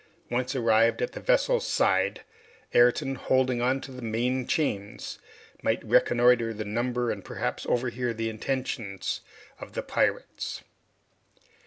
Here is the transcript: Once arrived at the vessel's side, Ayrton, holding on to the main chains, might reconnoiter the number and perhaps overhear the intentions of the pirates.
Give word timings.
Once 0.31 0.55
arrived 0.55 0.99
at 0.99 1.11
the 1.11 1.19
vessel's 1.19 1.67
side, 1.67 2.21
Ayrton, 2.73 3.13
holding 3.13 3.61
on 3.61 3.79
to 3.81 3.91
the 3.91 4.01
main 4.01 4.47
chains, 4.47 5.19
might 5.61 5.85
reconnoiter 5.85 6.55
the 6.55 6.65
number 6.65 7.11
and 7.11 7.23
perhaps 7.23 7.67
overhear 7.67 8.11
the 8.11 8.27
intentions 8.27 9.21
of 9.59 9.73
the 9.73 9.83
pirates. 9.83 10.63